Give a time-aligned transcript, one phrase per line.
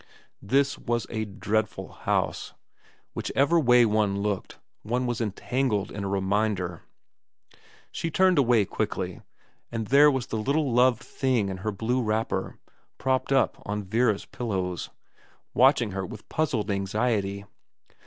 [0.41, 2.55] This was a dreadful house.
[3.13, 6.81] Whichever way one looked one was entangled in a reminder.
[7.91, 9.21] She turned away quickly,
[9.71, 12.57] and there was that little loved thing in her blue wrapper,
[12.97, 14.89] propped up on Vera's pillows,
[15.53, 17.45] watch ing her with puzzled anxiety.